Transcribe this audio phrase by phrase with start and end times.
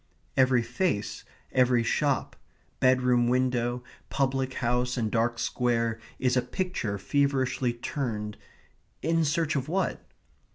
[0.35, 2.35] Every face, every shop,
[2.79, 8.35] bedroom window, public house, and dark square is a picture feverishly turned
[9.03, 10.03] in search of what?